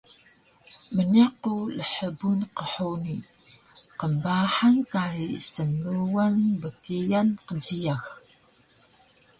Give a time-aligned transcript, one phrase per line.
[0.95, 3.17] Mniq ku lhbun qhuni
[3.99, 8.03] qmbahang kari snluan bkian kjiyax